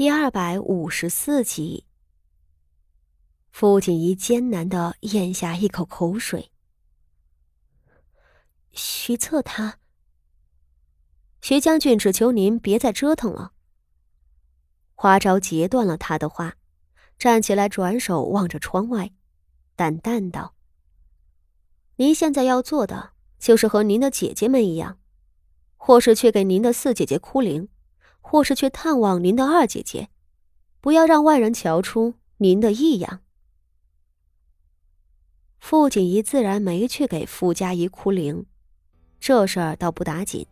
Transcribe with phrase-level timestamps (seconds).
[0.00, 1.84] 第二百五十四集，
[3.50, 6.50] 傅锦仪艰难的咽下一口口水。
[8.72, 9.78] 徐策他，
[11.42, 13.52] 徐将军只求您别再折腾了。
[14.94, 16.56] 花昭截断了他的话，
[17.18, 19.12] 站起来，转手望着窗外，
[19.76, 20.54] 淡淡道
[21.96, 24.98] ：“您现在要做的，就是和您的姐姐们一样，
[25.76, 27.68] 或是去给您的四姐姐哭灵。”
[28.30, 30.08] 或是去探望您的二姐姐，
[30.80, 33.22] 不要让外人瞧出您的异样。
[35.58, 38.46] 傅锦仪自然没去给傅家怡哭灵，
[39.18, 40.46] 这事儿倒不打紧。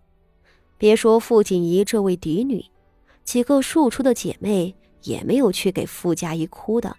[0.76, 2.64] 别说傅锦仪这位嫡女，
[3.22, 6.96] 几个庶出的姐妹也没有去给傅家怡哭的，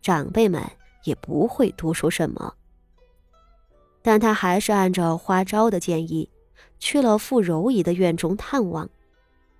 [0.00, 0.62] 长辈们
[1.02, 2.54] 也不会多说什么。
[4.02, 6.30] 但他还是按照花招的建议，
[6.78, 8.88] 去了傅柔仪的院中探望。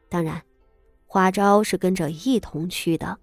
[0.08, 0.40] 当然，
[1.06, 3.18] 花招是跟着一同去的。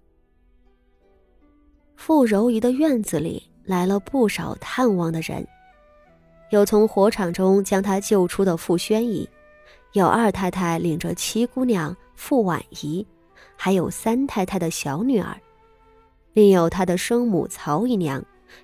[1.96, 5.46] 傅柔仪的院子里来了不少探望的人，
[6.50, 9.28] 有从火场中将他救出的傅宣仪，
[9.92, 13.06] 有二太太领着七姑娘傅婉仪，
[13.56, 15.40] 还有三太太的小女儿，
[16.34, 18.22] 另有他的生母曹姨娘，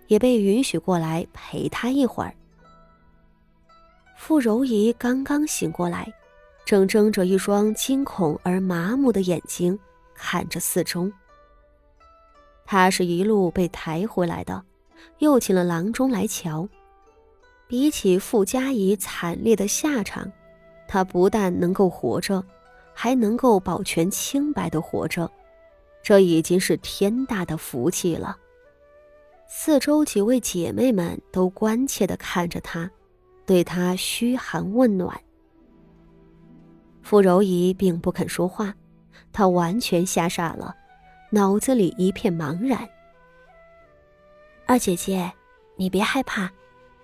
[0.08, 2.34] 也被允许过来陪他一会儿。
[4.16, 6.12] 傅柔仪刚刚醒过来。
[6.70, 9.76] 正睁着一双惊恐而麻木的眼睛
[10.14, 11.10] 看着四周。
[12.64, 14.62] 他是一路被抬回来的，
[15.18, 16.68] 又请了郎中来瞧。
[17.66, 20.30] 比起傅家仪惨烈的下场，
[20.86, 22.40] 他不但能够活着，
[22.94, 25.28] 还能够保全清白的活着，
[26.04, 28.38] 这已经是天大的福气了。
[29.48, 32.88] 四周几位姐妹们都关切地看着他，
[33.44, 35.20] 对他嘘寒问暖。
[37.02, 38.74] 傅柔仪并不肯说话，
[39.32, 40.74] 她完全吓傻了，
[41.30, 42.88] 脑子里一片茫然。
[44.66, 45.32] 二姐姐，
[45.76, 46.50] 你别害怕，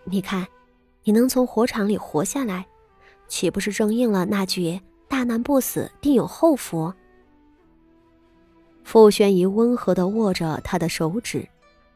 [0.05, 0.47] 你看，
[1.03, 2.67] 你能从火场里活下来，
[3.27, 6.93] 岂不是正应了那句“大难不死，定有后福”？
[8.85, 11.49] 傅宣仪温和的握着她的手指，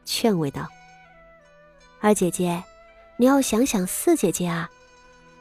[0.03, 0.67] 劝慰道
[2.01, 2.61] ：“二姐姐，
[3.15, 4.69] 你要想想四姐姐啊，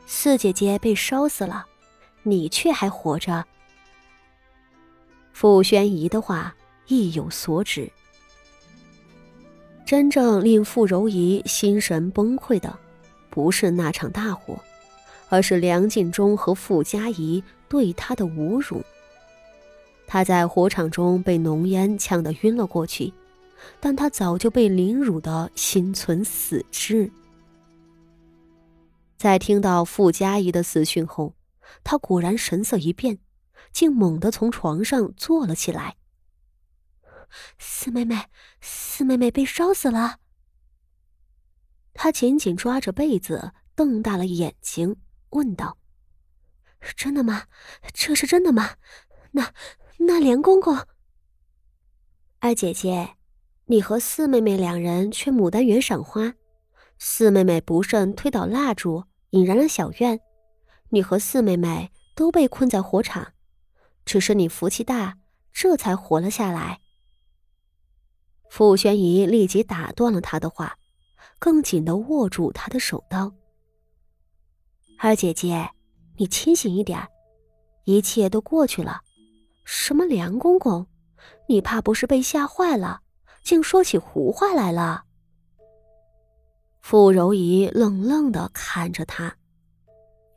[0.07, 1.67] 四姐姐被烧死了。”
[2.23, 3.45] 你却还活着。
[5.33, 6.55] 傅宣仪的话
[6.87, 7.91] 意有所指。
[9.87, 12.79] 真正令傅柔仪心神崩溃的，
[13.31, 14.57] 不是那场大火，
[15.29, 18.83] 而是梁敬忠和傅家仪对他的侮辱。
[20.07, 23.13] 他在火场中被浓烟呛得晕了过去，
[23.81, 27.11] 但他早就被凌辱的心存死志。
[29.17, 31.33] 在听到傅家仪的死讯后。
[31.85, 33.19] 他果然神色一变，
[33.73, 35.97] 竟猛地从床上坐了起来。
[37.59, 38.27] 四妹妹，
[38.61, 40.19] 四妹妹被烧死了。
[41.95, 44.97] 他紧紧抓着被子，瞪大了眼睛，
[45.31, 45.79] 问道
[46.97, 47.47] ：“真的吗？
[47.93, 48.77] 这是真的吗？
[49.33, 49.53] 那
[49.99, 50.87] 那连公公……
[52.39, 53.17] 二姐姐，
[53.67, 56.35] 你和四妹妹两人去牡丹园赏花，
[56.99, 60.21] 四妹妹不慎推倒蜡烛，引燃了小院。”
[60.91, 63.33] 你和四妹妹都被困在火场，
[64.05, 65.19] 只是你福气大，
[65.53, 66.81] 这才活了下来。
[68.49, 70.77] 傅宣仪立即打断了他的话，
[71.39, 73.33] 更紧的握住他的手刀。
[74.99, 75.71] 二姐姐，
[76.17, 77.09] 你清醒一点，
[77.85, 79.01] 一切都过去了。
[79.65, 80.87] 什么梁公公，
[81.47, 83.03] 你怕不是被吓坏了，
[83.45, 85.05] 竟说起胡话来了？
[86.81, 89.37] 傅柔仪愣愣的看着他。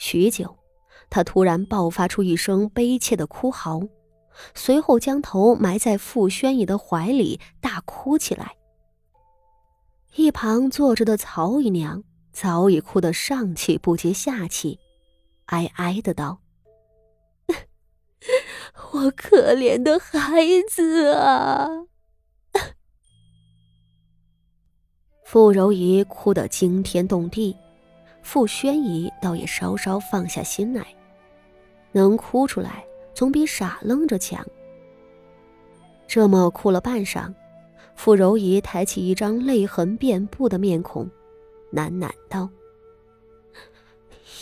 [0.06, 0.58] 许久，
[1.10, 3.80] 他突然爆发出一声悲切的哭嚎，
[4.54, 8.58] 随后将头埋在傅宣仪的怀里，大哭起来。
[10.16, 12.04] 一旁坐着的曹姨娘
[12.34, 14.78] 早已哭得上气不接下气，
[15.46, 16.42] 哀哀的道
[18.92, 21.70] ：“我可怜的孩子啊！”
[25.24, 27.56] 傅柔仪哭得惊天动地。
[28.24, 30.88] 傅宣仪倒也稍稍放下心来，
[31.92, 32.84] 能哭出来
[33.14, 34.44] 总比傻愣着强。
[36.08, 37.32] 这么哭了半晌，
[37.96, 41.08] 傅柔仪抬起一张泪痕遍布的面孔，
[41.72, 42.50] 喃喃道：“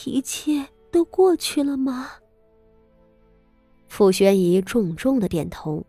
[0.06, 2.12] 一切都过去了吗？”
[3.90, 5.84] 傅宣仪重重的点头。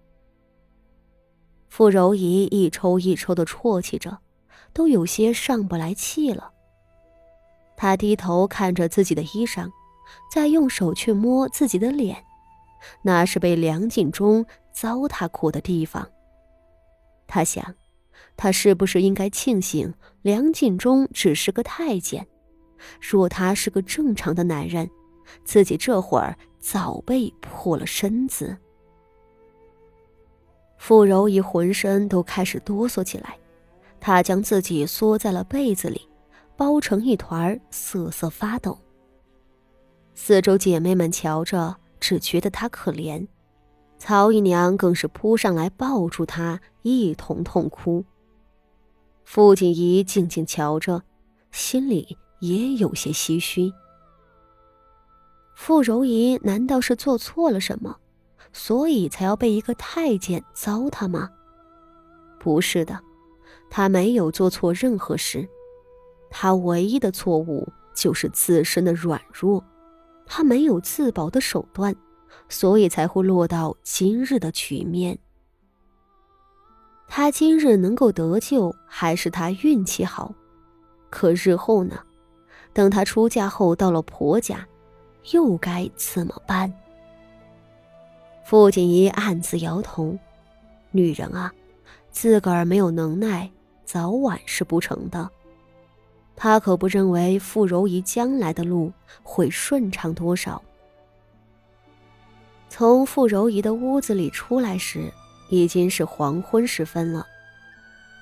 [1.69, 4.19] 傅柔仪一抽一抽的啜泣着，
[4.73, 6.53] 都有些上不来气了。
[7.83, 9.69] 他低头看着自己的衣裳，
[10.33, 12.25] 再用手去摸自己的脸，
[13.03, 16.09] 那是被梁锦忠糟蹋过的地方。
[17.27, 17.75] 他想，
[18.37, 19.93] 他是不是应该庆幸
[20.23, 22.25] 梁锦忠只是个太监？
[23.01, 24.89] 若他是个正常的男人，
[25.45, 28.57] 自己这会儿早被破了身子。
[30.79, 33.37] 傅柔仪浑身都开始哆嗦起来，
[33.99, 36.09] 她将自己缩在了被子里，
[36.63, 38.79] 包成一团，瑟瑟发抖。
[40.15, 43.27] 四周姐妹们瞧着，只觉得她可怜。
[43.99, 48.05] 曹姨娘更是扑上来抱住她，一同痛哭。
[49.25, 51.03] 傅锦仪静静瞧着，
[51.51, 53.73] 心里也有些唏嘘。
[55.57, 57.97] 傅柔仪难道是做错了什么？
[58.53, 61.29] 所以才要被一个太监糟蹋吗？
[62.39, 63.01] 不是的，
[63.69, 65.49] 他没有做错任何事，
[66.35, 69.63] 他唯一的错误就是自身的软弱，
[70.25, 71.95] 他没有自保的手段，
[72.49, 75.19] 所以才会落到今日的局面。
[77.07, 80.35] 他今日能够得救，还是他运气好，
[81.11, 82.01] 可日后呢？
[82.73, 84.67] 等他出嫁后到了婆家，
[85.33, 86.73] 又该怎么办？
[88.47, 90.19] 傅锦仪暗自摇头
[90.91, 91.53] ：“女人啊，
[92.11, 93.53] 自个儿没有能耐，
[93.85, 95.31] 早晚是不成的。
[96.43, 98.93] 她可不认为傅柔仪将来的路
[99.23, 100.61] 会顺畅多少。”
[102.69, 105.09] 从傅柔仪的屋子里出来时，
[105.51, 107.25] 已经是黄昏时分了。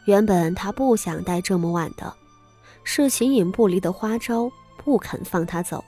[0.04, 2.12] 原本她不想待这么晚的，
[2.84, 5.82] 是形影不离的花招不肯放她走。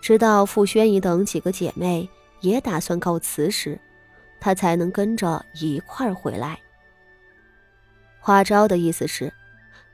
[0.00, 2.08] 直到傅宣仪等几个姐妹。
[2.40, 3.80] 也打算告辞时，
[4.38, 6.60] 他才能跟着一块儿回来。
[8.20, 9.32] 花招的意思是，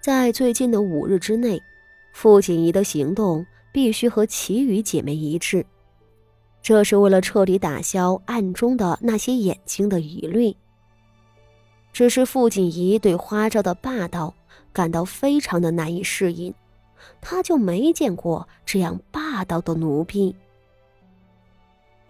[0.00, 1.62] 在最近的五日之内，
[2.14, 5.64] 傅锦仪的行动必须和其余姐妹一致。
[6.62, 10.56] 这是为了彻底打消暗中的那些眼睛的疑虑。
[11.92, 14.32] 只是傅锦仪对花招的霸道
[14.72, 16.54] 感到非常的难以适应，
[17.20, 20.34] 他就没见过这样霸道的奴婢。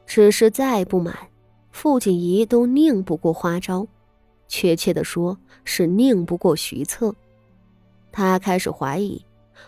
[0.06, 1.16] 只是再不满，
[1.72, 3.84] 傅锦仪都拧不过花招，
[4.46, 7.12] 确切的说是拧不过徐策。
[8.12, 9.24] 他开始怀疑，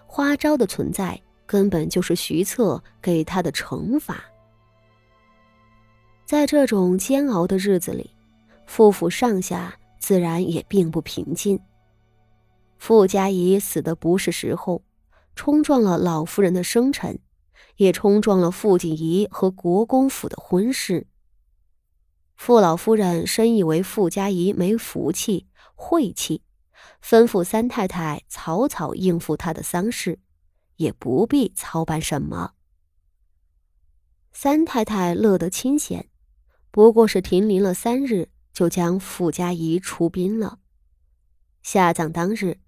[0.06, 4.25] 花招的存在根本就是徐策给他的惩罚。
[6.25, 8.11] 在这种煎熬的日子里，
[8.67, 11.61] 傅府上下自然也并不平静。
[12.79, 14.83] 傅家仪死的不是时候，
[15.35, 17.19] 冲撞了老夫人的生辰。
[17.77, 21.06] 也冲撞了傅锦仪和国公府的婚事。
[22.37, 26.43] 傅老夫人深以为傅家仪没福气、晦气，
[27.05, 30.21] 吩咐三太太草草应付她的丧事，
[30.77, 32.55] 也不必操办什么。
[34.33, 36.09] 三太太乐得清闲，
[36.71, 40.61] 不过是停灵了三日，就将傅家仪出殡了。
[41.63, 42.61] 下葬当日，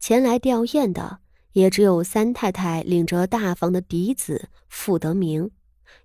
[0.00, 1.20] 前来吊唁的。
[1.52, 5.50] 也只有三太太领着大房的嫡子傅德明，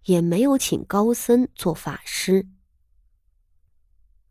[0.04, 2.50] 也没有请高僧做法师。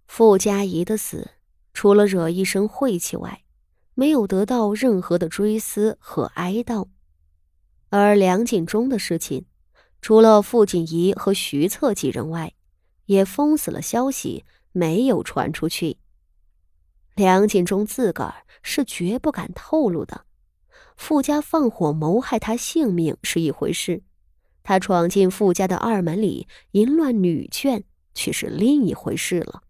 [0.06, 1.30] 傅家仪的死，
[1.72, 3.45] 除了惹一身晦气外，
[3.96, 6.86] 没有得到任何的追思和哀悼。
[7.88, 9.46] 而梁景忠的事情，
[10.02, 12.52] 除了傅锦仪和徐策几人外，
[13.06, 15.96] 也封死了消息，没有传出去。
[17.14, 20.26] 梁景忠自个儿是绝不敢透露的。
[20.96, 24.02] 傅家放火谋害他性命是一回事，
[24.62, 29.62] 他闯进傅家的二门里淫乱女眷却是另一回事了。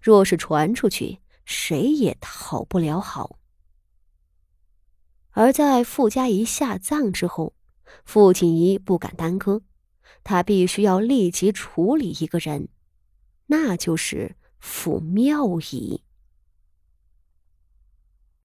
[0.00, 3.37] 若是传出去，谁也讨不了好。
[5.38, 7.54] 而在傅家仪下葬之后，
[8.04, 9.62] 傅锦仪不敢耽搁，
[10.24, 12.66] 他必须要立即处理一个人，
[13.46, 16.02] 那就是傅妙仪。